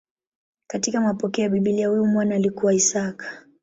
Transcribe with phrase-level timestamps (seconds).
[0.67, 3.43] Katika mapokeo ya Biblia huyu mwana alikuwa Isaka.